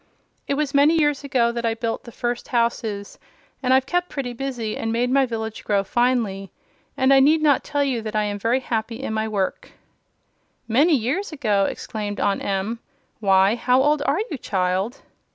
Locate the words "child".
14.39-15.03